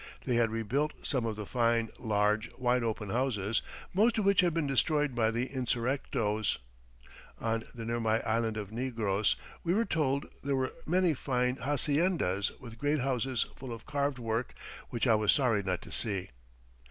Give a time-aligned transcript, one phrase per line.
[0.25, 3.61] They had rebuilt some of the fine, large, wide open houses,
[3.93, 6.57] most of which had been destroyed by the insurrectos.
[7.39, 12.79] (On the nearby island of Negros, we were told, there were many fine haciendas with
[12.79, 14.55] great houses full of carved work
[14.89, 16.31] which I was sorry not to see.)